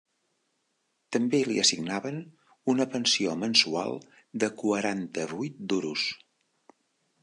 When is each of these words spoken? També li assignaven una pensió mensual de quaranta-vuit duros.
També 1.15 1.41
li 1.49 1.57
assignaven 1.65 2.17
una 2.75 2.89
pensió 2.95 3.37
mensual 3.45 3.95
de 4.45 4.53
quaranta-vuit 4.65 5.65
duros. 5.75 6.13